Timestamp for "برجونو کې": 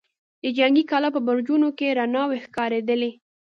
1.27-1.95